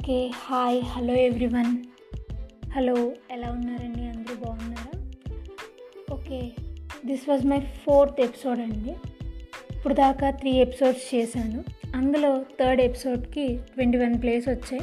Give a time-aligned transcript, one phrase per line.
[0.00, 1.84] Okay hi hello everyone.
[2.72, 4.00] Hello ఎలా ఉన్నారండి?
[4.00, 5.00] అందరూ బాగున్నారా?
[6.12, 6.52] Okay
[7.06, 8.90] this was my fourth episode అండి.
[9.76, 11.64] ఇప్పుడు దాకా త్రీ ఎపిసోడ్స్ చేశాను.
[11.96, 14.82] అందులో థర్డ్ ఎపిసోడ్కి ట్వంటీ వన్ ప్లేస్ వచ్చాయి.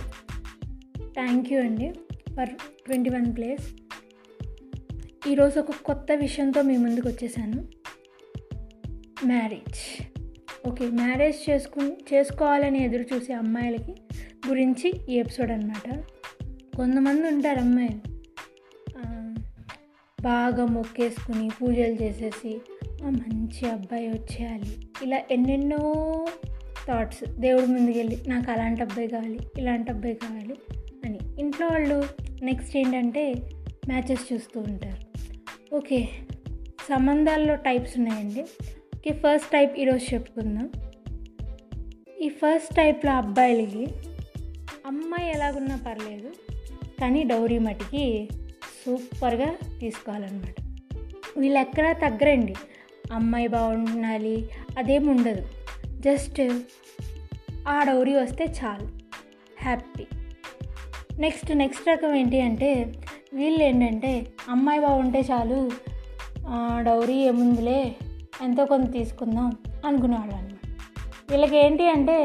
[1.13, 1.93] థ్యాంక్ యూ అండి
[2.35, 2.49] ఫర్
[2.85, 3.75] ట్వంటీ వన్ ప్లేస్.
[5.29, 7.67] ఈరోజు ఒక కొత్త విషయంతో మీ ముందుకు వచ్చేసాను.
[9.23, 10.03] మ్యారేజ్.
[10.69, 13.95] ఓకే మ్యారేజ్ చేసుకు చేసుకోవాలని ఎదురు చూసే అమ్మాయిలకి
[14.49, 15.87] గురించి ఈ ఎపిసోడ్ అనమాట
[16.75, 18.17] కొంతమంది ఉంటారు అమ్మాయిలు.
[20.21, 22.61] బాగా మొక్కేసుకుని పూజలు చేసేసి
[23.03, 24.71] మంచి అబ్బాయి వచ్చేయాలి.
[25.03, 25.81] ఇలా ఎన్నెన్నో
[26.87, 30.55] థాట్స్ దేవుడి ముందుకెళ్ళి నాకు అలాంటి అబ్బాయి కావాలి ఇలాంటి అబ్బాయి కావాలి
[31.05, 31.19] అని.
[31.39, 32.03] ఇంట్లో వాళ్ళు
[32.43, 33.33] నెక్స్ట్ ఏంటంటే
[33.87, 35.01] మ్యాచెస్ చూస్తూ ఉంటారు.
[35.75, 36.09] ఓకే
[36.89, 38.41] సంబంధాల్లో టైప్స్ ఉన్నాయండి.
[38.95, 40.69] ఓకే ఫస్ట్ టైప్ ఈరోజు చెప్పుకుందాం.
[42.21, 43.87] ఈ ఫస్ట్ టైప్లో అబ్బాయిలకి
[44.87, 46.29] అమ్మాయి ఎలాగున్నా పర్లేదు
[47.01, 48.29] కానీ డౌరీ మటుకి
[48.85, 50.55] సూపర్గా తీసుకోవాలన్నమాట.
[51.39, 52.55] వీళ్ళు ఎక్కడా తగ్గరండి.
[53.11, 55.43] అమ్మాయి బాగుండాలి అదేం ఉండదు
[55.99, 56.41] జస్ట్
[57.67, 58.87] ఆ డౌరీ వస్తే చాలు.
[59.63, 60.05] హ్యాపీ.
[61.19, 62.93] నెక్స్ట్ నెక్స్ట్ రకం ఏంటి అంటే
[63.33, 65.71] వీళ్ళు ఏంటంటే అమ్మాయి బాగుంటే చాలు
[66.81, 67.95] డౌరీ ఏముందిలే
[68.41, 69.51] ఎంతో కొంత తీసుకుందాం
[69.85, 70.65] అనుకునేవాళ్ళు అనమాట
[71.31, 72.17] వీళ్ళకి ఏంటి అంటే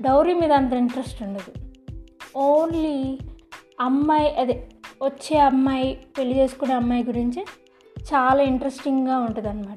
[0.00, 1.52] డౌరీ మీద అంత ఇంట్రెస్ట్ ఉండదు.
[2.38, 3.18] ఓన్లీ
[3.80, 4.68] అమ్మాయి అదే
[5.02, 7.46] వచ్చే అమ్మాయి పెళ్ళి చేసుకునే అమ్మాయి గురించి
[7.98, 9.76] చాలా ఇంట్రెస్టింగ్గా ఉంటుంది అనమాట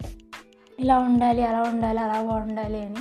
[0.79, 2.95] ఇలా ఉండాలి అలా ఉండాలి అలా ఉండాలి అని.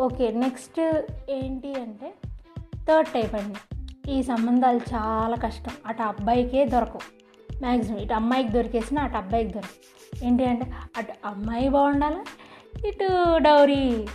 [0.00, 2.12] ఓకే నెక్స్ట్ ఏంటి అంటే
[2.88, 3.58] థర్డ్ టైప్ అండి.
[4.10, 5.72] ఈ సంబంధాలు చాలా కష్టం.
[5.86, 7.22] అటు అబ్బాయికే దొరకవు.
[7.60, 10.26] మ్యాక్సిమం ఇటు అమ్మాయికి దొరికేసిన అటు అబ్బాయికి దొరకవు.
[10.26, 12.16] ఏంటి అంటే అటు అమ్మాయి బాగుండాలి
[12.88, 14.06] ఇటు డౌరీ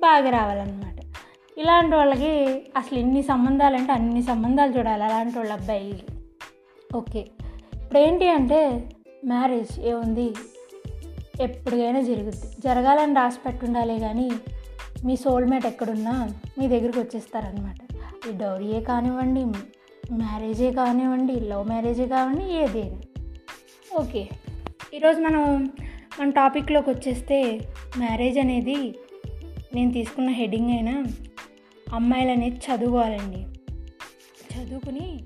[0.00, 0.95] బాగా రావాలన్నమాట.
[1.56, 2.32] ఇలాంటి వాళ్ళకి
[2.76, 5.94] అసలు ఎన్ని సంబంధాలు అంటే అన్ని సంబంధాలు చూడాలి అలాంటి వాళ్ళ అబ్బాయి.
[6.94, 7.22] ఓకే.
[7.76, 8.60] ఇప్పుడు ఏంటి అంటే
[9.24, 10.28] మ్యారేజ్ ఏముంది?
[11.40, 12.60] ఎప్పటికైనా జరుగుద్ది.
[12.60, 14.28] జరగాలని రాసి పెట్టుండాలి కానీ
[15.04, 16.14] మీ సోల్మేట్ ఎక్కడున్నా
[16.58, 17.80] మీ దగ్గరికి వచ్చేస్తారనమాట
[18.28, 19.42] ఈ డౌరీయే కానివ్వండి
[20.14, 22.98] మ్యారేజే కానివ్వండి లవ్ మ్యారేజే కానివ్వండి ఏదైనా
[23.96, 24.22] ఓకే.
[24.94, 25.42] ఈరోజు మనం
[26.20, 27.38] మన టాపిక్లోకి వచ్చేస్తే
[27.98, 28.78] మ్యారేజ్ అనేది
[29.74, 30.94] నేను తీసుకున్న హెడ్డింగ్ అయినా
[31.92, 33.46] అమ్మాయిలు అనేది చదువుకోవాలండి.
[34.54, 35.20] చదువుకుని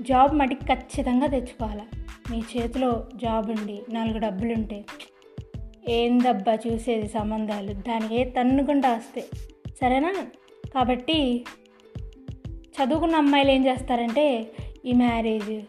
[0.00, 1.82] జాబ్ మటుకు ఖచ్చితంగా తెచ్చుకోవాలి.
[2.30, 4.84] మీ చేతిలో జాబ్ ఉండి నాలుగు డబ్బులుంటే
[5.88, 7.72] ఏందబ్బా చూసేది సంబంధాలు?
[7.72, 9.24] దానికి ఏ తన్నుకుంటా వస్తే.
[9.80, 10.14] సరేనా?
[10.74, 11.44] కాబట్టి
[12.50, 14.50] చదువుకున్న అమ్మాయిలు ఏం చేస్తారంటే
[14.84, 15.62] ఈ మ్యారేజ్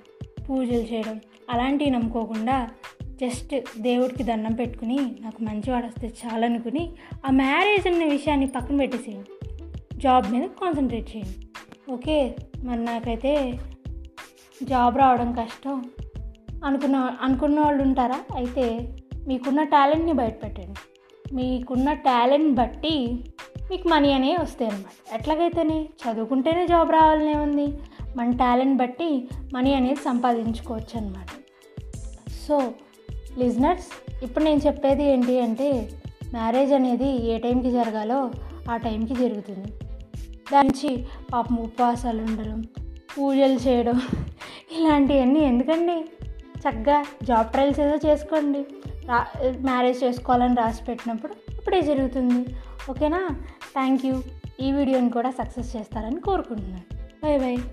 [0.50, 1.19] పూజలు చేయడం
[1.50, 2.69] అలాంటివి నమ్ముకోకుండా
[3.06, 6.91] జస్ట్ దేవుడికి దండం పెట్టుకుని నాకు మంచివాడు వస్తే చాలనుకుని
[7.25, 9.29] ఆ మ్యారేజ్ అనే విషయాన్ని పక్కన పెట్టేసేయండి.
[9.97, 11.47] జాబ్ మీద కాన్సన్ట్రేట్ చేయండి.
[11.91, 13.59] ఓకే మరి నాకైతే
[14.63, 15.85] జాబ్ రావడం కష్టం.
[16.66, 18.19] అనుకున్న అనుకున్న వాళ్ళు ఉంటారా?
[18.35, 18.96] అయితే
[19.28, 20.80] మీకున్న టాలెంట్ని బయటపెట్టండి.
[21.34, 23.24] మీకున్న టాలెంట్ బట్టి
[23.72, 25.13] మీకు మనీ అనేవి వస్తాయి అన్నమాట.
[25.13, 27.68] ఎట్లాగైతేనే చదువుకుంటేనే జాబ్ రావాలనే ఉంది
[28.18, 31.28] మన టాలెంట్ బట్టి మనీ అనేది సంపాదించుకోవచ్చు అనమాట
[32.47, 32.72] సో
[33.38, 33.90] లిజనర్స్
[34.24, 35.90] ఇప్పుడు నేను చెప్పేది ఏంటి అంటే
[36.31, 38.31] మ్యారేజ్ అనేది ఏ టైంకి జరగాలో
[38.72, 39.74] ఆ టైంకి జరుగుతుంది.
[40.53, 42.63] దాని నుంచి పాపం ఉపవాసాలు ఉండడం
[43.18, 44.02] పూజలు చేయడం
[44.72, 46.06] ఇలాంటివన్నీ ఎందుకండి?
[46.58, 48.66] చక్కగా జాబ్ ట్రయల్స్ ఏదో చేసుకోండి.
[49.08, 49.28] రా
[49.62, 52.56] మ్యారేజ్ చేసుకోవాలని రాసి పెట్టినప్పుడు అప్పుడే జరుగుతుంది.
[52.90, 53.30] ఓకేనా?
[53.74, 54.22] Thank you.
[54.59, 56.84] ఈ వీడియోని కూడా సక్సెస్ చేస్తారని కోరుకుంటున్నాను.
[57.24, 57.64] Bye bye.